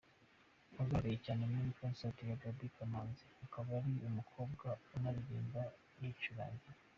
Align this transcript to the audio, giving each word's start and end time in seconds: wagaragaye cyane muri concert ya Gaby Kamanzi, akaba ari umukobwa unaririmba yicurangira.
wagaragaye 0.77 1.17
cyane 1.25 1.43
muri 1.51 1.75
concert 1.79 2.17
ya 2.29 2.39
Gaby 2.43 2.67
Kamanzi, 2.77 3.25
akaba 3.45 3.69
ari 3.85 3.99
umukobwa 4.09 4.67
unaririmba 4.95 5.61
yicurangira. 6.01 6.79